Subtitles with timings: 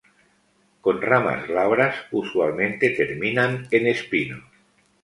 [0.81, 4.41] Con ramas glabras, usualmente terminan en espinos.